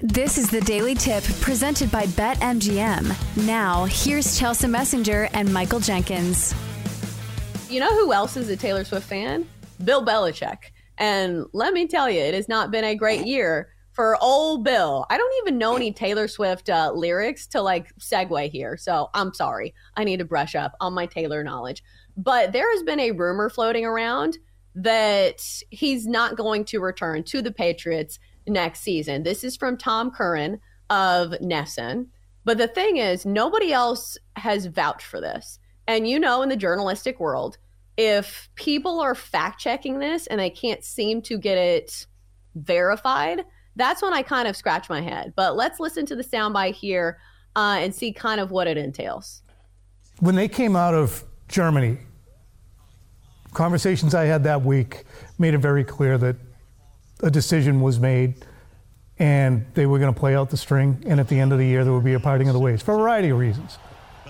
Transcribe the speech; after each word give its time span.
This 0.00 0.36
is 0.36 0.50
the 0.50 0.60
Daily 0.60 0.94
Tip 0.94 1.24
presented 1.40 1.90
by 1.90 2.04
BetMGM. 2.04 3.46
Now, 3.46 3.86
here's 3.86 4.38
Chelsa 4.38 4.68
Messinger 4.68 5.30
and 5.32 5.50
Michael 5.50 5.80
Jenkins. 5.80 6.54
You 7.70 7.80
know 7.80 7.88
who 7.94 8.12
else 8.12 8.36
is 8.36 8.50
a 8.50 8.58
Taylor 8.58 8.84
Swift 8.84 9.08
fan? 9.08 9.48
Bill 9.84 10.04
Belichick. 10.04 10.58
And 10.98 11.46
let 11.54 11.72
me 11.72 11.86
tell 11.86 12.10
you, 12.10 12.20
it 12.20 12.34
has 12.34 12.46
not 12.46 12.70
been 12.70 12.84
a 12.84 12.94
great 12.94 13.26
year 13.26 13.70
for 13.92 14.22
old 14.22 14.64
Bill. 14.64 15.06
I 15.08 15.16
don't 15.16 15.32
even 15.40 15.56
know 15.56 15.76
any 15.76 15.92
Taylor 15.92 16.28
Swift 16.28 16.68
uh, 16.68 16.92
lyrics 16.94 17.46
to 17.48 17.62
like 17.62 17.90
segue 17.96 18.50
here. 18.50 18.76
So 18.76 19.08
I'm 19.14 19.32
sorry. 19.32 19.72
I 19.96 20.04
need 20.04 20.18
to 20.18 20.26
brush 20.26 20.54
up 20.54 20.72
on 20.78 20.92
my 20.92 21.06
Taylor 21.06 21.42
knowledge. 21.42 21.82
But 22.18 22.52
there 22.52 22.70
has 22.70 22.82
been 22.82 23.00
a 23.00 23.12
rumor 23.12 23.48
floating 23.48 23.86
around 23.86 24.36
that 24.74 25.40
he's 25.70 26.06
not 26.06 26.36
going 26.36 26.66
to 26.66 26.80
return 26.80 27.22
to 27.24 27.40
the 27.40 27.50
Patriots 27.50 28.18
next 28.46 28.80
season. 28.80 29.22
This 29.22 29.44
is 29.44 29.56
from 29.56 29.76
Tom 29.76 30.10
Curran 30.10 30.60
of 30.90 31.30
NESN. 31.42 32.06
But 32.44 32.58
the 32.58 32.68
thing 32.68 32.96
is, 32.96 33.26
nobody 33.26 33.72
else 33.72 34.16
has 34.36 34.66
vouched 34.66 35.06
for 35.06 35.20
this. 35.20 35.58
And 35.88 36.08
you 36.08 36.18
know, 36.18 36.42
in 36.42 36.48
the 36.48 36.56
journalistic 36.56 37.18
world, 37.18 37.58
if 37.96 38.48
people 38.54 39.00
are 39.00 39.14
fact 39.14 39.60
checking 39.60 39.98
this 39.98 40.26
and 40.26 40.38
they 40.38 40.50
can't 40.50 40.84
seem 40.84 41.22
to 41.22 41.38
get 41.38 41.58
it 41.58 42.06
verified, 42.54 43.44
that's 43.74 44.02
when 44.02 44.14
I 44.14 44.22
kind 44.22 44.48
of 44.48 44.56
scratch 44.56 44.88
my 44.88 45.00
head. 45.00 45.32
But 45.36 45.56
let's 45.56 45.80
listen 45.80 46.06
to 46.06 46.16
the 46.16 46.24
soundbite 46.24 46.74
here 46.74 47.18
uh, 47.56 47.78
and 47.80 47.94
see 47.94 48.12
kind 48.12 48.40
of 48.40 48.50
what 48.50 48.66
it 48.66 48.76
entails. 48.76 49.42
When 50.20 50.34
they 50.34 50.48
came 50.48 50.76
out 50.76 50.94
of 50.94 51.24
Germany, 51.48 51.98
conversations 53.52 54.14
I 54.14 54.24
had 54.24 54.44
that 54.44 54.62
week 54.62 55.04
made 55.38 55.54
it 55.54 55.58
very 55.58 55.84
clear 55.84 56.18
that 56.18 56.36
a 57.22 57.30
decision 57.30 57.80
was 57.80 57.98
made 57.98 58.44
and 59.18 59.64
they 59.74 59.86
were 59.86 59.98
going 59.98 60.12
to 60.12 60.18
play 60.18 60.36
out 60.36 60.50
the 60.50 60.56
string, 60.56 61.02
and 61.06 61.18
at 61.18 61.28
the 61.28 61.40
end 61.40 61.50
of 61.52 61.58
the 61.58 61.66
year, 61.66 61.84
there 61.84 61.92
would 61.94 62.04
be 62.04 62.12
a 62.12 62.20
parting 62.20 62.48
of 62.48 62.52
the 62.52 62.60
ways 62.60 62.82
for 62.82 62.94
a 62.94 62.98
variety 62.98 63.30
of 63.30 63.38
reasons. 63.38 63.78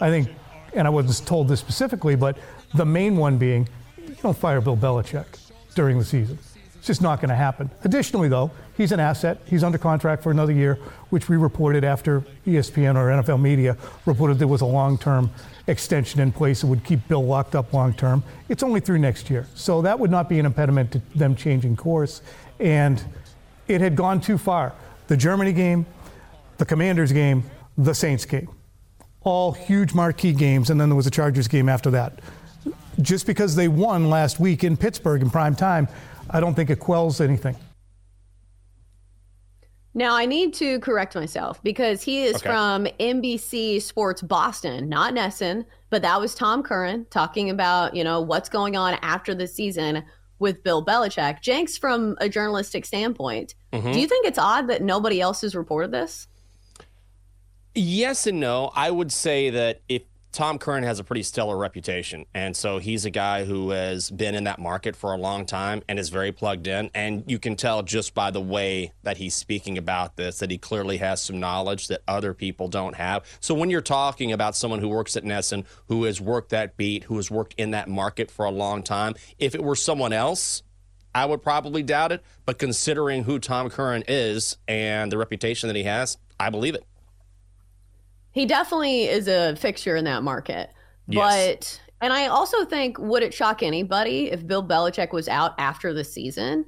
I 0.01 0.11
think, 0.11 0.29
and 0.75 0.87
I 0.87 0.91
wasn't 0.91 1.27
told 1.27 1.49
this 1.49 1.59
specifically, 1.59 2.15
but 2.15 2.39
the 2.75 2.85
main 2.85 3.17
one 3.17 3.37
being 3.37 3.69
you 3.99 4.15
don't 4.23 4.37
fire 4.37 4.61
Bill 4.61 4.77
Belichick 4.77 5.27
during 5.75 5.99
the 5.99 6.05
season. 6.05 6.39
It's 6.87 6.99
just 6.99 7.03
not 7.03 7.21
going 7.21 7.31
to 7.31 7.35
happen. 7.35 7.69
Additionally, 7.83 8.29
though, 8.29 8.53
he's 8.77 8.93
an 8.93 9.01
asset. 9.01 9.41
He's 9.45 9.65
under 9.65 9.77
contract 9.77 10.23
for 10.23 10.31
another 10.31 10.53
year, 10.53 10.79
which 11.11 11.29
we 11.29 11.37
reported 11.37 11.83
after 11.83 12.21
ESPN 12.47 12.95
or 12.95 13.09
NFL 13.09 13.41
media 13.41 13.77
reported 14.05 14.39
there 14.39 14.47
was 14.47 14.61
a 14.61 14.67
long 14.67 14.97
term 14.97 15.29
extension 15.67 16.21
in 16.21 16.31
place 16.31 16.61
that 16.61 16.69
would 16.69 16.85
keep 16.85 17.09
Bill 17.09 17.27
locked 17.27 17.57
up 17.57 17.73
long 17.73 17.93
term. 17.93 18.23
It's 18.49 18.63
only 18.63 18.79
through 18.79 19.01
next 19.01 19.29
year. 19.31 19.49
So 19.57 19.83
that 19.83 19.99
would 19.99 20.13
not 20.13 20.29
be 20.29 20.39
an 20.39 20.47
impediment 20.47 20.93
to 20.93 21.03
them 21.17 21.35
changing 21.35 21.75
course 21.75 22.23
and 22.61 23.05
it 23.67 23.81
had 23.81 23.97
gone 23.97 24.21
too 24.21 24.39
far. 24.39 24.73
The 25.09 25.17
Germany 25.17 25.53
game, 25.53 25.87
the 26.59 26.67
Commanders 26.67 27.11
game, 27.11 27.43
the 27.77 27.95
Saints 27.95 28.25
game. 28.25 28.49
All 29.23 29.51
huge 29.51 29.93
marquee 29.93 30.33
games, 30.33 30.71
and 30.71 30.81
then 30.81 30.89
there 30.89 30.95
was 30.95 31.09
a 31.09 31.11
Chargers 31.11 31.49
game 31.49 31.69
after 31.69 31.91
that. 31.91 32.21
Just 33.01 33.27
because 33.27 33.55
they 33.55 33.69
won 33.69 34.09
last 34.09 34.41
week 34.41 34.65
in 34.65 34.77
Pittsburgh 34.77 35.23
in 35.23 35.31
prime 35.31 35.55
time, 35.55 35.89
I 36.31 36.41
don't 36.41 36.55
think 36.55 36.71
it 36.71 36.81
quells 36.81 37.21
anything. 37.21 37.57
Now, 39.97 40.15
I 40.15 40.27
need 40.27 40.53
to 40.55 40.79
correct 40.81 41.15
myself 41.15 41.63
because 41.63 42.03
he 42.03 42.25
is 42.25 42.37
okay. 42.37 42.51
from 42.51 42.87
NBC 43.01 43.81
Sports 43.81 44.21
Boston, 44.21 44.91
not 44.91 45.15
NESN, 45.15 45.65
but 45.89 46.03
that 46.03 46.21
was 46.21 46.35
Tom 46.35 46.63
Curran 46.63 47.07
talking 47.09 47.49
about, 47.49 47.97
you 47.97 48.05
know, 48.05 48.21
what's 48.21 48.51
going 48.51 48.77
on 48.77 48.99
after 49.01 49.35
the 49.35 49.47
season 49.47 50.05
with 50.39 50.63
Bill 50.63 50.85
Belichick. 50.85 51.41
Jenks, 51.41 51.79
from 51.79 52.15
a 52.21 52.29
journalistic 52.29 52.85
standpoint, 52.85 53.55
mm-hmm. 53.73 53.91
do 53.91 53.99
you 53.99 54.07
think 54.07 54.27
it's 54.27 54.39
odd 54.39 54.69
that 54.69 54.83
nobody 54.83 55.19
else 55.19 55.41
has 55.41 55.55
reported 55.55 55.93
this? 55.93 56.29
Yes 57.75 58.27
and 58.27 58.39
no. 58.39 58.71
I 58.75 58.91
would 58.91 59.11
say 59.11 59.49
that 59.49 59.81
if 59.89 60.03
Tom 60.37 60.59
Curran 60.59 60.85
has 60.85 60.99
a 60.99 61.05
pretty 61.05 61.23
stellar 61.23 61.57
reputation. 61.57 62.27
And 62.35 62.55
so 62.55 62.77
he's 62.77 63.07
a 63.07 63.11
guy 63.11 63.47
who 63.47 63.71
has 63.71 64.11
been 64.11 64.35
in 64.35 64.45
that 64.45 64.59
market 64.59 64.95
for 64.95 65.15
a 65.15 65.17
long 65.17 65.47
time 65.47 65.83
and 65.89 65.99
is 65.99 66.11
very 66.11 66.31
plugged 66.31 66.67
in. 66.67 66.91
And 66.95 67.25
you 67.27 67.39
can 67.39 67.57
tell 67.57 67.83
just 67.83 68.13
by 68.13 68.31
the 68.31 68.41
way 68.43 68.93
that 69.03 69.17
he's 69.17 69.35
speaking 69.35 69.79
about 69.79 70.17
this 70.17 70.41
that 70.41 70.51
he 70.51 70.59
clearly 70.59 70.99
has 70.99 71.23
some 71.23 71.41
knowledge 71.41 71.89
that 71.89 72.03
other 72.07 72.35
people 72.35 72.69
don't 72.69 72.97
have. 72.97 73.25
So 73.41 73.55
when 73.55 73.71
you're 73.71 73.81
talking 73.81 74.31
about 74.31 74.55
someone 74.55 74.81
who 74.81 74.91
works 74.91 75.17
at 75.17 75.25
NESN, 75.25 75.65
who 75.89 76.05
has 76.05 76.21
worked 76.21 76.51
that 76.51 76.77
beat, 76.77 77.05
who 77.05 77.17
has 77.17 77.31
worked 77.31 77.55
in 77.57 77.71
that 77.71 77.89
market 77.89 78.31
for 78.31 78.45
a 78.45 78.51
long 78.51 78.83
time, 78.83 79.15
if 79.39 79.55
it 79.55 79.65
were 79.65 79.75
someone 79.75 80.13
else, 80.13 80.63
I 81.15 81.25
would 81.25 81.43
probably 81.43 81.83
doubt 81.83 82.13
it. 82.13 82.23
But 82.45 82.59
considering 82.59 83.25
who 83.25 83.39
Tom 83.39 83.71
Curran 83.71 84.05
is 84.07 84.59
and 84.69 85.11
the 85.11 85.17
reputation 85.17 85.69
that 85.69 85.77
he 85.77 85.85
has, 85.85 86.19
I 86.39 86.51
believe 86.51 86.75
it. 86.75 86.85
He 88.37 88.45
definitely 88.45 89.05
is 89.05 89.29
a 89.29 89.57
fixture 89.57 89.97
in 89.97 90.05
that 90.05 90.23
market. 90.23 90.69
Yes. 91.09 91.57
But 91.57 91.81
and 92.03 92.13
I 92.13 92.27
also 92.27 92.67
think 92.67 92.99
would 92.99 93.23
it 93.23 93.33
shock 93.33 93.63
anybody 93.63 94.31
if 94.31 94.47
Bill 94.47 94.63
Belichick 94.63 95.11
was 95.11 95.27
out 95.27 95.55
after 95.59 95.95
the 95.95 96.05
season? 96.05 96.67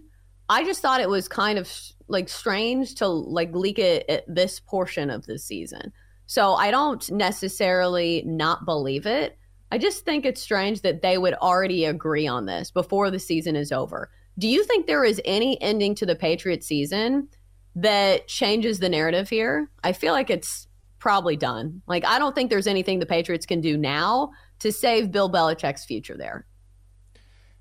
I 0.48 0.64
just 0.64 0.80
thought 0.80 1.02
it 1.02 1.10
was 1.10 1.28
kind 1.28 1.58
of 1.58 1.70
like 2.08 2.30
strange 2.30 2.94
to 2.94 3.06
like 3.06 3.54
leak 3.54 3.78
it 3.78 4.06
at 4.08 4.24
this 4.26 4.60
portion 4.60 5.10
of 5.10 5.26
the 5.26 5.38
season. 5.38 5.92
So 6.24 6.54
I 6.54 6.70
don't 6.70 7.10
necessarily 7.10 8.22
not 8.24 8.64
believe 8.64 9.04
it. 9.04 9.36
I 9.70 9.76
just 9.76 10.06
think 10.06 10.24
it's 10.24 10.40
strange 10.40 10.80
that 10.80 11.02
they 11.02 11.18
would 11.18 11.34
already 11.34 11.84
agree 11.84 12.26
on 12.26 12.46
this 12.46 12.70
before 12.70 13.10
the 13.10 13.18
season 13.18 13.56
is 13.56 13.72
over. 13.72 14.10
Do 14.38 14.48
you 14.48 14.64
think 14.64 14.86
there 14.86 15.04
is 15.04 15.20
any 15.26 15.60
ending 15.60 15.94
to 15.96 16.06
the 16.06 16.16
Patriots 16.16 16.66
season 16.66 17.28
that 17.74 18.26
changes 18.26 18.78
the 18.78 18.88
narrative 18.88 19.28
here? 19.28 19.70
I 19.84 19.92
feel 19.92 20.14
like 20.14 20.30
it's 20.30 20.67
probably 20.98 21.36
done. 21.36 21.82
Like, 21.86 22.04
I 22.04 22.18
don't 22.18 22.34
think 22.34 22.50
there's 22.50 22.66
anything 22.66 22.98
the 22.98 23.06
Patriots 23.06 23.46
can 23.46 23.60
do 23.60 23.76
now 23.76 24.32
to 24.60 24.72
save 24.72 25.10
Bill 25.12 25.30
Belichick's 25.30 25.84
future 25.84 26.16
there. 26.16 26.46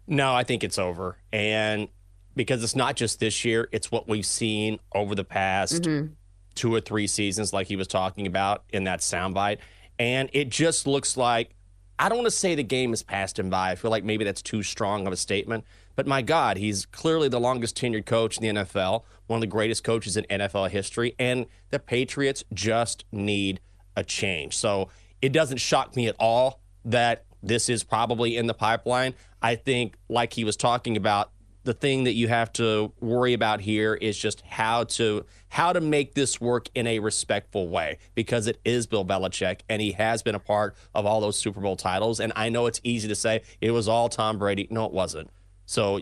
No, 0.08 0.34
I 0.34 0.44
think 0.44 0.64
it's 0.64 0.80
over. 0.80 1.18
And 1.31 1.90
because 2.36 2.64
it's 2.64 2.75
not 2.75 2.96
just 2.96 3.20
this 3.20 3.44
year, 3.44 3.68
it's 3.72 3.92
what 3.92 4.08
we've 4.08 4.25
seen 4.25 4.80
over 4.94 5.16
the 5.16 5.24
past 5.24 5.84
mm-hmm. 5.84 6.14
two 6.56 6.74
or 6.74 6.80
three 6.80 7.08
seasons, 7.08 7.52
like 7.52 7.68
he 7.68 7.75
was 7.75 7.88
talking 7.88 8.25
about 8.25 8.64
in 8.70 8.86
that 8.86 9.02
soundbite. 9.02 9.58
And 10.00 10.30
it 10.34 10.50
just 10.50 10.88
looks 10.88 11.18
like 11.18 11.56
I 12.00 12.09
don't 12.09 12.19
want 12.19 12.28
to 12.28 12.31
say 12.31 12.56
the 12.56 12.64
game 12.64 12.94
is 12.94 13.02
passed 13.02 13.40
him 13.40 13.50
by. 13.50 13.72
I 13.72 13.75
feel 13.75 13.92
like 13.92 14.04
maybe 14.04 14.24
that's 14.24 14.42
too 14.42 14.62
strong 14.62 15.08
of 15.08 15.14
a 15.14 15.18
statement. 15.18 15.66
But 15.97 16.06
my 16.06 16.22
God, 16.22 16.58
he's 16.58 16.85
clearly 16.85 17.28
the 17.28 17.40
longest 17.40 17.75
tenured 17.75 18.06
coach 18.06 18.38
in 18.38 18.44
the 18.44 18.62
NFL, 18.62 19.03
one 19.25 19.38
of 19.38 19.41
the 19.41 19.47
greatest 19.47 19.84
coaches 19.84 20.16
in 20.16 20.25
NFL 20.25 20.69
history, 20.69 21.16
and 21.18 21.47
the 21.72 21.80
Patriots 21.80 22.44
just 22.53 23.03
need 23.12 23.59
a 23.96 24.03
change. 24.03 24.56
So 24.56 24.90
it 25.24 25.34
doesn't 25.34 25.57
shock 25.57 25.96
me 25.96 26.07
at 26.07 26.16
all 26.19 26.62
that 26.86 27.25
this 27.41 27.68
is 27.68 27.84
probably 27.84 28.38
in 28.38 28.46
the 28.46 28.53
pipeline. 28.53 29.16
I 29.41 29.56
think, 29.56 29.96
like 30.07 30.34
he 30.34 30.44
was 30.44 30.56
talking 30.56 30.96
about, 30.96 31.31
the 31.63 31.74
thing 31.74 32.06
that 32.06 32.13
you 32.13 32.30
have 32.30 32.53
to 32.53 32.94
worry 33.02 33.34
about 33.34 33.59
here 33.59 33.96
is 33.96 34.18
just 34.18 34.40
how 34.41 34.86
to 34.86 35.25
how 35.50 35.74
to 35.74 35.81
make 35.81 36.13
this 36.13 36.40
work 36.40 36.69
in 36.74 36.88
a 36.88 37.00
respectful 37.00 37.68
way 37.68 37.97
because 38.16 38.47
it 38.47 38.57
is 38.63 38.88
Bill 38.88 39.03
Belichick 39.03 39.59
and 39.68 39.81
he 39.81 39.91
has 39.91 40.24
been 40.24 40.34
a 40.34 40.40
part 40.40 40.78
of 40.96 41.06
all 41.06 41.19
those 41.19 41.38
Super 41.38 41.59
Bowl 41.59 41.75
titles 41.75 42.22
and 42.22 42.31
I 42.38 42.47
know 42.47 42.68
it's 42.68 42.80
easy 42.86 43.09
to 43.09 43.16
say 43.16 43.41
it 43.59 43.72
was 43.72 43.90
all 43.90 44.07
Tom 44.07 44.38
Brady 44.38 44.69
no 44.72 44.86
it 44.86 44.94
wasn't 44.94 45.30
so 45.68 46.02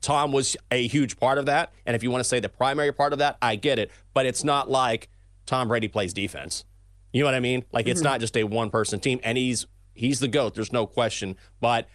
Tom 0.00 0.32
was 0.32 0.56
a 0.70 0.86
huge 0.86 1.18
part 1.18 1.38
of 1.38 1.46
that. 1.46 1.72
And 1.86 1.96
if 1.96 2.02
you 2.02 2.10
want 2.10 2.20
to 2.20 2.28
say 2.28 2.40
the 2.40 2.48
primary 2.48 2.92
part 2.92 3.12
of 3.14 3.20
that, 3.20 3.38
I 3.40 3.56
get 3.56 3.78
it. 3.78 3.90
But 4.12 4.26
it's 4.26 4.44
not 4.44 4.70
like 4.70 5.08
Tom 5.46 5.68
Brady 5.68 5.88
plays 5.88 6.12
defense. 6.12 6.64
You 7.12 7.20
know 7.20 7.26
what 7.26 7.34
I 7.34 7.40
mean? 7.40 7.64
Like 7.72 7.86
it's 7.86 8.00
mm-hmm. 8.00 8.10
not 8.10 8.20
just 8.20 8.36
a 8.36 8.44
one 8.44 8.70
person 8.70 9.00
team. 9.00 9.20
And 9.22 9.38
he's 9.38 9.66
he's 9.94 10.20
the 10.20 10.28
GOAT. 10.28 10.54
There's 10.54 10.72
no 10.72 10.86
question. 10.86 11.36
But 11.60 11.88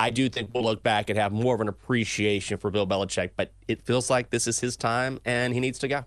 I 0.00 0.10
do 0.10 0.28
think 0.28 0.50
we'll 0.54 0.64
look 0.64 0.82
back 0.82 1.10
and 1.10 1.18
have 1.18 1.32
more 1.32 1.54
of 1.54 1.60
an 1.60 1.68
appreciation 1.68 2.58
for 2.58 2.70
Bill 2.70 2.86
Belichick. 2.86 3.30
But 3.36 3.52
it 3.68 3.84
feels 3.84 4.08
like 4.08 4.30
this 4.30 4.46
is 4.46 4.58
his 4.60 4.76
time 4.76 5.20
and 5.24 5.52
he 5.52 5.60
needs 5.60 5.78
to 5.80 5.88
go. 5.88 6.06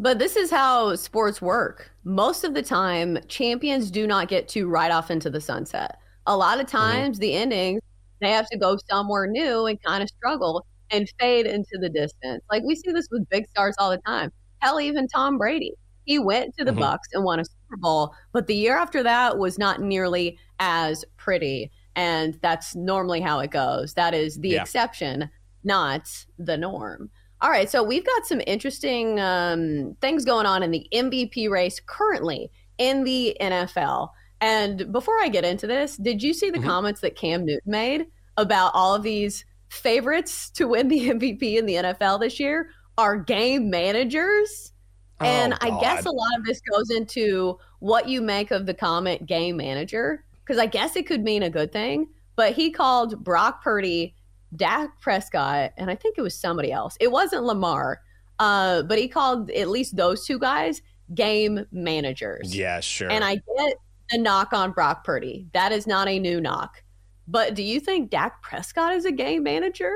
But 0.00 0.18
this 0.18 0.34
is 0.34 0.50
how 0.50 0.96
sports 0.96 1.40
work. 1.40 1.92
Most 2.02 2.42
of 2.42 2.54
the 2.54 2.62
time, 2.62 3.18
champions 3.28 3.92
do 3.92 4.08
not 4.08 4.26
get 4.26 4.48
to 4.48 4.66
ride 4.66 4.90
off 4.90 5.12
into 5.12 5.30
the 5.30 5.40
sunset. 5.40 5.98
A 6.26 6.36
lot 6.36 6.58
of 6.58 6.66
mm-hmm. 6.66 6.76
times, 6.76 7.16
mm-hmm. 7.16 7.22
the 7.22 7.34
endings 7.34 7.80
they 8.24 8.30
have 8.30 8.48
to 8.50 8.58
go 8.58 8.76
somewhere 8.88 9.26
new 9.26 9.66
and 9.66 9.82
kind 9.82 10.02
of 10.02 10.08
struggle 10.08 10.66
and 10.90 11.08
fade 11.18 11.46
into 11.46 11.78
the 11.80 11.88
distance. 11.88 12.42
Like 12.50 12.62
we 12.64 12.74
see 12.74 12.92
this 12.92 13.08
with 13.10 13.28
big 13.28 13.46
stars 13.48 13.74
all 13.78 13.90
the 13.90 13.98
time. 14.06 14.30
Hell, 14.58 14.80
even 14.80 15.08
Tom 15.08 15.38
Brady. 15.38 15.72
He 16.04 16.18
went 16.18 16.54
to 16.58 16.64
the 16.64 16.70
mm-hmm. 16.70 16.82
Bucs 16.82 17.12
and 17.12 17.24
won 17.24 17.40
a 17.40 17.44
Super 17.44 17.76
Bowl, 17.78 18.14
but 18.32 18.46
the 18.46 18.54
year 18.54 18.76
after 18.76 19.02
that 19.02 19.38
was 19.38 19.58
not 19.58 19.80
nearly 19.80 20.38
as 20.58 21.04
pretty. 21.16 21.70
And 21.96 22.38
that's 22.42 22.74
normally 22.74 23.20
how 23.20 23.40
it 23.40 23.50
goes. 23.50 23.94
That 23.94 24.14
is 24.14 24.38
the 24.38 24.50
yeah. 24.50 24.62
exception, 24.62 25.30
not 25.62 26.08
the 26.38 26.56
norm. 26.58 27.10
All 27.40 27.50
right, 27.50 27.68
so 27.68 27.82
we've 27.82 28.04
got 28.04 28.26
some 28.26 28.40
interesting 28.46 29.20
um, 29.20 29.96
things 30.00 30.24
going 30.24 30.46
on 30.46 30.62
in 30.62 30.70
the 30.70 30.86
MVP 30.94 31.50
race 31.50 31.80
currently 31.84 32.50
in 32.78 33.04
the 33.04 33.36
NFL. 33.40 34.10
And 34.40 34.92
before 34.92 35.20
I 35.20 35.28
get 35.28 35.44
into 35.44 35.66
this, 35.66 35.96
did 35.96 36.22
you 36.22 36.34
see 36.34 36.50
the 36.50 36.58
mm-hmm. 36.58 36.68
comments 36.68 37.00
that 37.00 37.16
Cam 37.16 37.44
Newton 37.44 37.70
made 37.70 38.06
about 38.36 38.72
all 38.74 38.94
of 38.94 39.02
these 39.02 39.44
favorites 39.68 40.50
to 40.50 40.68
win 40.68 40.88
the 40.88 41.08
MVP 41.10 41.56
in 41.56 41.66
the 41.66 41.74
NFL 41.74 42.20
this 42.20 42.38
year? 42.38 42.70
are 42.98 43.18
game 43.18 43.70
managers. 43.70 44.72
And 45.20 45.54
Oh, 45.54 45.56
I 45.60 45.80
guess 45.80 46.04
a 46.06 46.10
lot 46.10 46.38
of 46.38 46.44
this 46.44 46.60
goes 46.60 46.90
into 46.90 47.58
what 47.78 48.08
you 48.08 48.20
make 48.20 48.50
of 48.50 48.66
the 48.66 48.74
comment 48.74 49.26
game 49.26 49.56
manager, 49.56 50.24
because 50.44 50.58
I 50.58 50.66
guess 50.66 50.96
it 50.96 51.06
could 51.06 51.22
mean 51.22 51.42
a 51.42 51.50
good 51.50 51.72
thing. 51.72 52.08
But 52.36 52.52
he 52.52 52.70
called 52.70 53.22
Brock 53.22 53.62
Purdy, 53.62 54.14
Dak 54.56 55.00
Prescott, 55.00 55.72
and 55.76 55.90
I 55.90 55.94
think 55.94 56.18
it 56.18 56.22
was 56.22 56.36
somebody 56.36 56.72
else. 56.72 56.96
It 57.00 57.12
wasn't 57.12 57.44
Lamar, 57.44 58.00
uh, 58.40 58.82
but 58.82 58.98
he 58.98 59.06
called 59.08 59.50
at 59.50 59.68
least 59.68 59.96
those 59.96 60.26
two 60.26 60.38
guys 60.38 60.82
game 61.14 61.64
managers. 61.70 62.54
Yeah, 62.54 62.80
sure. 62.80 63.10
And 63.10 63.22
I 63.22 63.36
get 63.36 63.76
the 64.10 64.18
knock 64.18 64.52
on 64.52 64.72
Brock 64.72 65.04
Purdy. 65.04 65.46
That 65.52 65.70
is 65.70 65.86
not 65.86 66.08
a 66.08 66.18
new 66.18 66.40
knock. 66.40 66.82
But 67.26 67.54
do 67.54 67.62
you 67.62 67.80
think 67.80 68.10
Dak 68.10 68.42
Prescott 68.42 68.94
is 68.94 69.04
a 69.04 69.12
game 69.12 69.42
manager? 69.42 69.92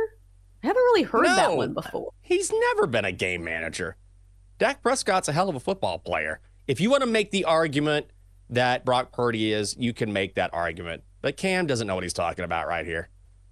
I 0.63 0.67
haven't 0.67 0.83
really 0.83 1.03
heard 1.03 1.27
that 1.27 1.57
one 1.57 1.75
before. 1.75 2.11
He's 2.21 2.53
never 2.53 2.87
been 2.87 3.05
a 3.05 3.13
game 3.13 3.45
manager. 3.45 3.97
Dak 4.59 4.83
Prescott's 4.83 5.29
a 5.29 5.33
hell 5.33 5.49
of 5.49 5.55
a 5.55 5.61
football 5.61 5.99
player. 5.99 6.41
If 6.67 6.81
you 6.81 6.91
want 6.91 7.03
to 7.03 7.09
make 7.09 7.31
the 7.31 7.45
argument 7.45 8.07
that 8.51 8.85
Brock 8.85 9.13
Purdy 9.13 9.53
is, 9.53 9.77
you 9.79 9.93
can 9.93 10.13
make 10.13 10.35
that 10.35 10.53
argument. 10.53 11.05
But 11.21 11.37
Cam 11.37 11.67
doesn't 11.67 11.87
know 11.87 11.95
what 11.95 12.03
he's 12.03 12.13
talking 12.13 12.45
about 12.45 12.67
right 12.67 12.85
here. 12.85 13.09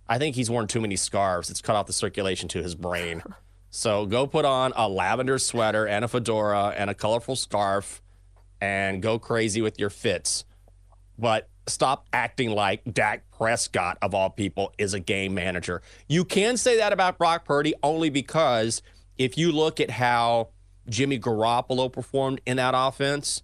I 0.08 0.18
think 0.18 0.36
he's 0.36 0.50
worn 0.50 0.66
too 0.66 0.80
many 0.80 0.96
scarves. 0.96 1.50
It's 1.50 1.60
cut 1.60 1.76
off 1.76 1.86
the 1.86 1.92
circulation 1.92 2.48
to 2.50 2.62
his 2.62 2.74
brain. 2.74 3.22
So 3.68 4.06
go 4.06 4.26
put 4.26 4.46
on 4.46 4.72
a 4.74 4.88
lavender 4.88 5.38
sweater 5.38 5.86
and 5.86 6.02
a 6.02 6.08
fedora 6.08 6.68
and 6.68 6.88
a 6.88 6.94
colorful 6.94 7.36
scarf 7.36 8.00
and 8.58 9.02
go 9.02 9.18
crazy 9.18 9.60
with 9.60 9.78
your 9.78 9.90
fits. 9.90 10.46
But 11.18 11.50
stop 11.66 12.06
acting 12.12 12.50
like 12.50 12.82
Dak 12.92 13.24
Prescott, 13.36 13.98
of 14.02 14.14
all 14.14 14.30
people, 14.30 14.72
is 14.78 14.94
a 14.94 15.00
game 15.00 15.34
manager. 15.34 15.82
You 16.08 16.24
can 16.24 16.56
say 16.56 16.76
that 16.78 16.92
about 16.92 17.18
Brock 17.18 17.44
Purdy 17.44 17.74
only 17.82 18.10
because 18.10 18.82
if 19.18 19.36
you 19.36 19.52
look 19.52 19.80
at 19.80 19.90
how 19.90 20.50
Jimmy 20.88 21.18
Garoppolo 21.18 21.92
performed 21.92 22.40
in 22.46 22.56
that 22.58 22.74
offense 22.76 23.42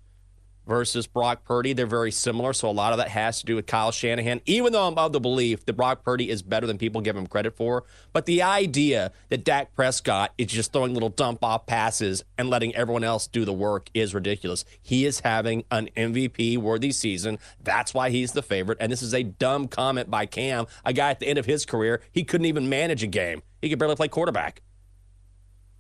versus 0.67 1.07
Brock 1.07 1.45
Purdy, 1.45 1.73
they're 1.73 1.87
very 1.87 2.11
similar. 2.13 2.53
So 2.53 2.69
a 2.69 2.73
lot 2.73 2.93
of 2.93 2.99
that 2.99 3.09
has 3.09 3.41
to 3.41 3.47
do 3.47 3.57
with 3.57 3.67
Kyle 3.67 3.93
Shanahan, 3.93 4.41
even 4.47 4.73
though 4.73 4.87
I'm 4.87 4.99
of 4.99 5.13
the 5.13 5.21
belief 5.21 5.65
that 5.67 5.73
Brock 5.75 6.05
Purdy 6.05 6.31
is 6.31 6.43
better 6.43 6.67
than 6.67 6.79
people 6.79 7.01
give 7.01 7.17
him 7.17 7.27
credit 7.27 7.57
for. 7.57 7.85
But 8.13 8.27
the 8.27 8.43
idea 8.43 9.13
that 9.29 9.45
Dak 9.45 9.75
Prescott 9.75 10.33
is 10.39 10.49
just 10.49 10.73
throwing 10.73 10.95
little 10.95 11.09
dump 11.09 11.43
off 11.45 11.67
passes 11.67 12.25
and 12.39 12.49
letting 12.49 12.75
everyone 12.75 13.05
else 13.05 13.27
do 13.27 13.45
the 13.45 13.53
work 13.53 13.89
is 13.95 14.15
ridiculous. 14.15 14.65
He 14.81 15.05
is 15.05 15.21
having 15.21 15.65
an 15.71 15.89
MVP 15.97 16.59
worthy 16.59 16.93
season. 16.93 17.39
That's 17.63 17.95
why 17.95 18.11
he's 18.11 18.33
the 18.33 18.43
favorite. 18.43 18.79
And 18.81 18.93
this 18.93 19.03
is 19.03 19.15
a 19.15 19.23
dumb 19.23 19.69
comment 19.69 20.11
by 20.11 20.27
Cam, 20.27 20.67
a 20.85 20.93
guy 20.93 21.11
at 21.11 21.21
the 21.21 21.27
end 21.27 21.39
of 21.39 21.47
his 21.47 21.67
career. 21.67 22.01
He 22.13 22.25
couldn't 22.25 22.47
even 22.47 22.69
manage 22.69 23.03
a 23.03 23.09
game, 23.09 23.43
he 23.61 23.69
could 23.69 23.79
barely 23.79 23.97
play 23.97 24.09
quarterback. 24.09 24.63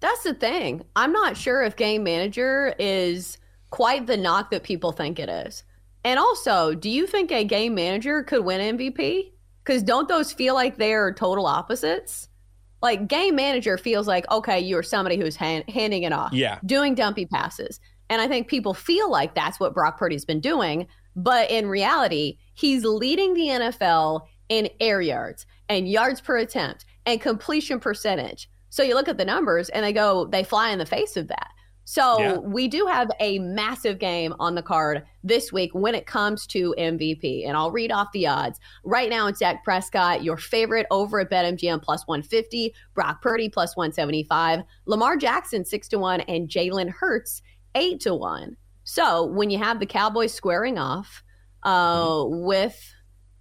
That's 0.00 0.24
the 0.24 0.34
thing. 0.34 0.82
I'm 0.96 1.12
not 1.12 1.36
sure 1.36 1.62
if 1.62 1.76
game 1.76 2.02
manager 2.02 2.74
is 2.76 3.38
quite 3.72 4.06
the 4.06 4.16
knock 4.16 4.50
that 4.52 4.62
people 4.62 4.92
think 4.92 5.18
it 5.18 5.28
is. 5.28 5.64
And 6.04 6.18
also, 6.20 6.74
do 6.74 6.88
you 6.88 7.06
think 7.06 7.32
a 7.32 7.42
game 7.44 7.74
manager 7.74 8.22
could 8.22 8.44
win 8.44 8.76
MVP? 8.78 9.32
Because 9.64 9.82
don't 9.82 10.08
those 10.08 10.32
feel 10.32 10.54
like 10.54 10.76
they're 10.76 11.12
total 11.14 11.46
opposites? 11.46 12.28
Like 12.82 13.08
game 13.08 13.34
manager 13.36 13.78
feels 13.78 14.06
like 14.08 14.28
okay, 14.30 14.58
you're 14.60 14.82
somebody 14.82 15.16
who's 15.16 15.36
hand, 15.36 15.64
handing 15.68 16.02
it 16.02 16.12
off, 16.12 16.32
Yeah. 16.32 16.58
doing 16.66 16.94
dumpy 16.94 17.26
passes, 17.26 17.78
and 18.10 18.20
I 18.20 18.26
think 18.28 18.48
people 18.48 18.74
feel 18.74 19.10
like 19.10 19.34
that's 19.34 19.58
what 19.60 19.74
Brock 19.74 19.98
Purdy's 19.98 20.24
been 20.24 20.40
doing. 20.40 20.86
But 21.14 21.50
in 21.50 21.68
reality, 21.68 22.38
he's 22.54 22.84
leading 22.84 23.34
the 23.34 23.48
NFL 23.48 24.22
in 24.48 24.68
air 24.80 25.00
yards 25.00 25.46
and 25.68 25.88
yards 25.88 26.20
per 26.20 26.36
attempt 26.38 26.84
and 27.06 27.20
completion 27.20 27.78
percentage. 27.78 28.50
So 28.70 28.82
you 28.82 28.94
look 28.94 29.08
at 29.08 29.18
the 29.18 29.24
numbers 29.24 29.68
and 29.68 29.84
they 29.84 29.92
go, 29.92 30.26
they 30.26 30.42
fly 30.42 30.70
in 30.70 30.78
the 30.78 30.86
face 30.86 31.16
of 31.16 31.28
that. 31.28 31.48
So 31.84 32.18
Yeah. 32.18 32.36
we 32.36 32.68
do 32.68 32.86
have 32.86 33.10
a 33.20 33.38
massive 33.40 33.98
game 33.98 34.34
on 34.38 34.54
the 34.54 34.62
card 34.62 35.04
this 35.24 35.52
week 35.52 35.70
when 35.74 35.94
it 35.94 36.06
comes 36.06 36.46
to 36.48 36.74
MVP. 36.78 37.44
And 37.46 37.56
I'll 37.56 37.70
read 37.72 37.90
off 37.90 38.12
the 38.12 38.26
odds. 38.26 38.60
Right 38.84 39.10
now, 39.10 39.26
it's 39.26 39.40
Dak 39.40 39.64
Prescott, 39.64 40.22
your 40.22 40.36
favorite 40.36 40.86
over 40.90 41.20
at 41.20 41.30
BetMGM 41.30 41.82
plus 41.82 42.06
150, 42.06 42.72
Brock 42.94 43.20
Purdy 43.20 43.48
plus 43.48 43.76
175, 43.76 44.60
Lamar 44.86 45.16
Jackson 45.16 45.64
6 45.64 45.88
to 45.88 45.98
1, 45.98 46.20
and 46.22 46.48
Jalen 46.48 46.90
Hurts 46.90 47.42
8 47.74 48.00
to 48.00 48.14
1. 48.14 48.56
So 48.84 49.26
when 49.26 49.50
you 49.50 49.58
have 49.58 49.80
the 49.80 49.86
Cowboys 49.86 50.32
squaring 50.34 50.78
off 50.78 51.22
uh, 51.62 52.24
with 52.26 52.92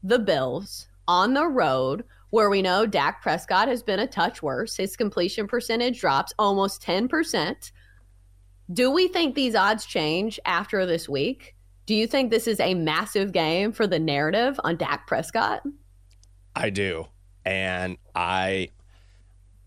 the 0.03 0.19
Bills 0.19 0.87
on 1.07 1.33
the 1.33 1.47
road, 1.47 2.03
where 2.29 2.49
we 2.49 2.61
know 2.61 2.85
Dak 2.85 3.21
Prescott 3.21 3.67
has 3.67 3.83
been 3.83 3.99
a 3.99 4.07
touch 4.07 4.41
worse, 4.41 4.77
his 4.77 4.95
completion 4.95 5.47
percentage 5.47 5.99
drops 5.99 6.33
almost 6.39 6.81
10%. 6.81 7.71
Do 8.71 8.91
we 8.91 9.07
think 9.07 9.35
these 9.35 9.55
odds 9.55 9.85
change 9.85 10.39
after 10.45 10.85
this 10.85 11.09
week? 11.09 11.55
Do 11.85 11.95
you 11.95 12.07
think 12.07 12.29
this 12.29 12.47
is 12.47 12.59
a 12.59 12.73
massive 12.73 13.31
game 13.31 13.71
for 13.71 13.87
the 13.87 13.99
narrative 13.99 14.59
on 14.63 14.77
Dak 14.77 15.07
Prescott? 15.07 15.63
I 16.55 16.69
do. 16.69 17.07
And 17.43 17.97
I 18.15 18.69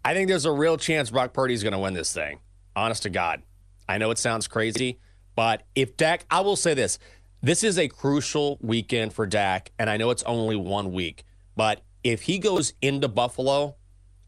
I 0.05 0.15
think 0.15 0.29
there's 0.29 0.45
a 0.45 0.53
real 0.53 0.77
chance 0.77 1.11
Brock 1.11 1.33
Purdy's 1.33 1.63
going 1.63 1.73
to 1.73 1.79
win 1.79 1.95
this 1.95 2.13
thing. 2.13 2.41
Honest 2.77 3.03
to 3.05 3.11
God. 3.11 3.43
I 3.89 3.99
know 3.99 4.11
it 4.11 4.19
sounds 4.19 4.47
crazy, 4.47 4.99
but 5.35 5.63
if 5.75 5.97
Dak, 5.97 6.25
I 6.31 6.41
will 6.41 6.57
say 6.57 6.75
this. 6.75 6.99
This 7.43 7.63
is 7.63 7.79
a 7.79 7.89
crucial 7.89 8.59
weekend 8.63 9.13
for 9.13 9.27
Dak, 9.27 9.71
and 9.79 9.91
I 9.91 9.99
know 9.99 10.09
it's 10.11 10.23
only 10.23 10.57
one 10.57 10.93
week, 10.93 11.25
but 11.57 11.83
if 12.03 12.23
he 12.23 12.39
goes 12.39 12.73
into 12.81 13.07
Buffalo 13.07 13.77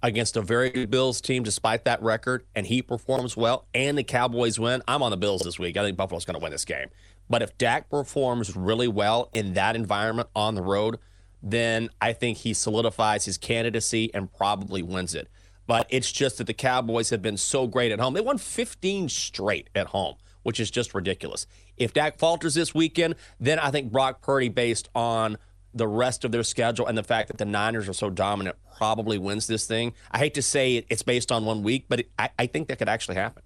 against 0.06 0.36
a 0.36 0.40
very 0.40 0.70
good 0.70 0.88
Bills 0.88 1.20
team 1.20 1.42
despite 1.42 1.84
that 1.84 2.00
record 2.00 2.46
and 2.54 2.64
he 2.64 2.80
performs 2.80 3.36
well 3.36 3.66
and 3.74 3.98
the 3.98 4.04
Cowboys 4.04 4.56
win, 4.56 4.80
I'm 4.86 5.02
on 5.02 5.10
the 5.10 5.16
Bills 5.16 5.42
this 5.42 5.58
week. 5.58 5.76
I 5.76 5.82
think 5.82 5.96
Buffalo's 5.96 6.24
going 6.24 6.38
to 6.38 6.42
win 6.42 6.52
this 6.52 6.64
game. 6.64 6.88
But 7.28 7.42
if 7.42 7.58
Dak 7.58 7.90
performs 7.90 8.54
really 8.54 8.86
well 8.86 9.30
in 9.34 9.54
that 9.54 9.74
environment 9.74 10.28
on 10.36 10.54
the 10.54 10.62
road, 10.62 10.98
then 11.42 11.90
I 12.00 12.12
think 12.12 12.38
he 12.38 12.54
solidifies 12.54 13.24
his 13.24 13.36
candidacy 13.36 14.12
and 14.14 14.32
probably 14.32 14.80
wins 14.80 15.12
it. 15.12 15.28
But 15.66 15.88
it's 15.90 16.12
just 16.12 16.38
that 16.38 16.46
the 16.46 16.54
Cowboys 16.54 17.10
have 17.10 17.20
been 17.20 17.36
so 17.36 17.66
great 17.66 17.90
at 17.90 17.98
home. 17.98 18.14
They 18.14 18.20
won 18.20 18.38
15 18.38 19.08
straight 19.08 19.68
at 19.74 19.88
home, 19.88 20.14
which 20.44 20.60
is 20.60 20.70
just 20.70 20.94
ridiculous. 20.94 21.48
If 21.76 21.92
Dak 21.92 22.20
falters 22.20 22.54
this 22.54 22.72
weekend, 22.72 23.16
then 23.40 23.58
I 23.58 23.72
think 23.72 23.90
Brock 23.90 24.22
Purdy, 24.22 24.50
based 24.50 24.88
on 24.94 25.36
the 25.76 25.86
rest 25.86 26.24
of 26.24 26.32
their 26.32 26.42
schedule 26.42 26.86
and 26.86 26.96
the 26.96 27.02
fact 27.02 27.28
that 27.28 27.38
the 27.38 27.44
Niners 27.44 27.88
are 27.88 27.92
so 27.92 28.10
dominant, 28.10 28.56
probably 28.76 29.18
wins 29.18 29.46
this 29.46 29.66
thing. 29.66 29.92
I 30.10 30.18
hate 30.18 30.34
to 30.34 30.42
say 30.42 30.76
it, 30.76 30.86
it's 30.88 31.02
based 31.02 31.30
on 31.30 31.44
one 31.44 31.62
week, 31.62 31.86
but 31.88 32.00
it, 32.00 32.10
I, 32.18 32.30
I 32.38 32.46
think 32.46 32.68
that 32.68 32.78
could 32.78 32.88
actually 32.88 33.16
happen. 33.16 33.42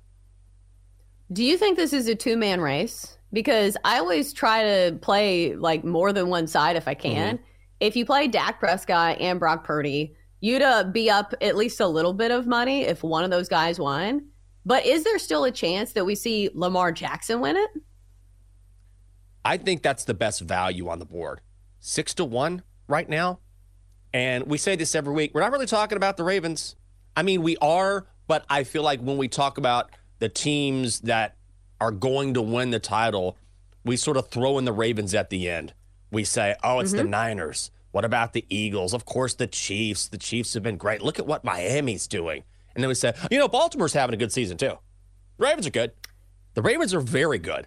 Do 1.32 1.44
you 1.44 1.56
think 1.56 1.76
this 1.76 1.92
is 1.92 2.08
a 2.08 2.14
two 2.14 2.36
man 2.36 2.60
race? 2.60 3.18
Because 3.32 3.76
I 3.84 3.98
always 3.98 4.32
try 4.32 4.62
to 4.62 4.98
play 5.00 5.54
like 5.54 5.84
more 5.84 6.12
than 6.12 6.28
one 6.28 6.46
side 6.46 6.76
if 6.76 6.88
I 6.88 6.94
can. 6.94 7.38
If 7.78 7.94
you 7.94 8.04
play 8.04 8.26
Dak 8.26 8.58
Prescott 8.58 9.20
and 9.20 9.38
Brock 9.38 9.64
Purdy, 9.64 10.16
you'd 10.40 10.62
uh, 10.62 10.84
be 10.84 11.08
up 11.08 11.34
at 11.40 11.56
least 11.56 11.80
a 11.80 11.86
little 11.86 12.12
bit 12.12 12.32
of 12.32 12.46
money 12.46 12.82
if 12.82 13.04
one 13.04 13.22
of 13.22 13.30
those 13.30 13.48
guys 13.48 13.78
won. 13.78 14.26
But 14.66 14.84
is 14.84 15.04
there 15.04 15.18
still 15.18 15.44
a 15.44 15.50
chance 15.50 15.92
that 15.92 16.04
we 16.04 16.14
see 16.14 16.50
Lamar 16.52 16.92
Jackson 16.92 17.40
win 17.40 17.56
it? 17.56 17.70
I 19.44 19.56
think 19.56 19.82
that's 19.82 20.04
the 20.04 20.14
best 20.14 20.40
value 20.40 20.88
on 20.88 20.98
the 20.98 21.06
board. 21.06 21.40
Six 21.80 22.14
to 22.14 22.24
one 22.24 22.62
right 22.88 23.08
now. 23.08 23.40
And 24.12 24.46
we 24.46 24.58
say 24.58 24.76
this 24.76 24.94
every 24.94 25.14
week. 25.14 25.32
We're 25.34 25.40
not 25.40 25.52
really 25.52 25.66
talking 25.66 25.96
about 25.96 26.16
the 26.16 26.24
Ravens. 26.24 26.76
I 27.16 27.22
mean, 27.22 27.42
we 27.42 27.56
are, 27.58 28.06
but 28.26 28.44
I 28.48 28.64
feel 28.64 28.82
like 28.82 29.00
when 29.00 29.16
we 29.16 29.28
talk 29.28 29.58
about 29.58 29.90
the 30.18 30.28
teams 30.28 31.00
that 31.00 31.36
are 31.80 31.90
going 31.90 32.34
to 32.34 32.42
win 32.42 32.70
the 32.70 32.78
title, 32.78 33.36
we 33.84 33.96
sort 33.96 34.16
of 34.16 34.28
throw 34.28 34.58
in 34.58 34.64
the 34.64 34.72
Ravens 34.72 35.14
at 35.14 35.30
the 35.30 35.48
end. 35.48 35.72
We 36.10 36.24
say, 36.24 36.54
oh, 36.62 36.80
it's 36.80 36.92
the 36.92 36.98
mm-hmm. 36.98 37.10
Niners. 37.10 37.70
What 37.92 38.04
about 38.04 38.32
the 38.32 38.44
Eagles? 38.48 38.94
Of 38.94 39.04
course, 39.04 39.34
the 39.34 39.46
Chiefs. 39.46 40.08
The 40.08 40.18
Chiefs 40.18 40.54
have 40.54 40.62
been 40.62 40.76
great. 40.76 41.02
Look 41.02 41.18
at 41.18 41.26
what 41.26 41.44
Miami's 41.44 42.06
doing. 42.06 42.44
And 42.74 42.82
then 42.82 42.88
we 42.88 42.94
say, 42.94 43.14
you 43.30 43.38
know, 43.38 43.48
Baltimore's 43.48 43.92
having 43.92 44.14
a 44.14 44.18
good 44.18 44.32
season 44.32 44.56
too. 44.56 44.78
The 45.38 45.46
Ravens 45.46 45.66
are 45.66 45.70
good. 45.70 45.92
The 46.54 46.62
Ravens 46.62 46.94
are 46.94 47.00
very 47.00 47.38
good. 47.38 47.66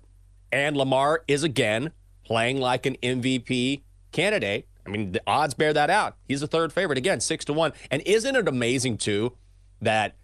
And 0.51 0.77
Lamar 0.77 1.24
is 1.27 1.43
again 1.43 1.91
playing 2.24 2.60
like 2.60 2.86
an 2.86 2.96
MVP 3.01 3.82
candidate. 4.13 4.67
I 4.86 4.89
mean, 4.89 5.12
the 5.12 5.22
odds 5.27 5.53
bear 5.53 5.74
that 5.74 5.89
out. 5.89 6.15
He's 6.27 6.41
the 6.41 6.48
third 6.48 6.72
favorite 6.72 6.98
again, 6.98 7.20
six 7.20 7.46
to 7.46 7.53
one. 7.53 7.74
And 7.91 8.01
isn't 8.05 8.36
it 8.36 8.48
amazing 8.48 8.98
too 8.98 9.36
that 9.82 10.15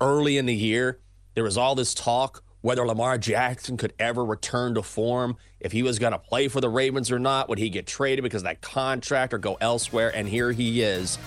early 0.00 0.38
in 0.38 0.46
the 0.46 0.54
year 0.54 0.98
there 1.34 1.44
was 1.44 1.56
all 1.56 1.74
this 1.74 1.94
talk 1.94 2.42
whether 2.62 2.86
Lamar 2.86 3.18
Jackson 3.18 3.76
could 3.76 3.92
ever 3.98 4.24
return 4.24 4.74
to 4.74 4.82
form, 4.82 5.36
if 5.60 5.72
he 5.72 5.82
was 5.82 5.98
going 5.98 6.12
to 6.12 6.18
play 6.18 6.48
for 6.48 6.60
the 6.60 6.68
Ravens 6.68 7.10
or 7.10 7.18
not, 7.18 7.48
would 7.48 7.58
he 7.58 7.68
get 7.68 7.86
traded 7.86 8.22
because 8.22 8.42
of 8.42 8.44
that 8.44 8.60
contract 8.60 9.34
or 9.34 9.38
go 9.38 9.58
elsewhere? 9.60 10.14
And 10.14 10.28
here 10.28 10.52
he 10.52 10.80
is, 10.80 11.18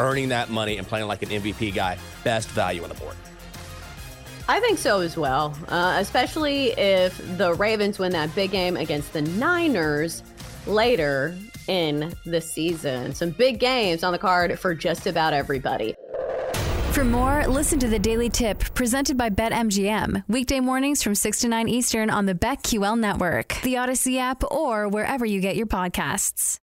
earning 0.00 0.30
that 0.30 0.50
money 0.50 0.78
and 0.78 0.86
playing 0.86 1.06
like 1.06 1.22
an 1.22 1.28
MVP 1.28 1.74
guy. 1.74 1.98
Best 2.24 2.48
value 2.48 2.82
on 2.82 2.88
the 2.88 2.94
board. 2.94 3.14
I 4.48 4.60
think 4.60 4.78
so 4.78 5.00
as 5.00 5.16
well, 5.16 5.56
uh, 5.68 5.96
especially 5.98 6.72
if 6.72 7.16
the 7.38 7.54
Ravens 7.54 7.98
win 7.98 8.12
that 8.12 8.34
big 8.34 8.50
game 8.50 8.76
against 8.76 9.12
the 9.12 9.22
Niners 9.22 10.22
later 10.66 11.36
in 11.68 12.14
the 12.24 12.40
season. 12.40 13.14
Some 13.14 13.30
big 13.30 13.58
games 13.58 14.04
on 14.04 14.12
the 14.12 14.18
card 14.18 14.58
for 14.58 14.74
just 14.74 15.06
about 15.06 15.32
everybody. 15.32 15.94
For 16.92 17.04
more, 17.04 17.44
listen 17.48 17.80
to 17.80 17.88
the 17.88 17.98
Daily 17.98 18.30
Tip 18.30 18.72
presented 18.74 19.16
by 19.16 19.28
BetMGM. 19.28 20.24
Weekday 20.28 20.60
mornings 20.60 21.02
from 21.02 21.16
6 21.16 21.40
to 21.40 21.48
9 21.48 21.68
Eastern 21.68 22.08
on 22.08 22.26
the 22.26 22.34
BetQL 22.34 22.96
network, 22.96 23.60
the 23.62 23.74
Audacy 23.74 24.18
app, 24.18 24.44
or 24.52 24.88
wherever 24.88 25.26
you 25.26 25.40
get 25.40 25.56
your 25.56 25.66
podcasts. 25.66 26.60